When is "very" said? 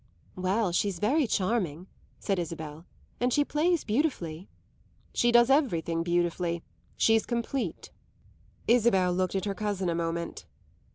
0.97-1.27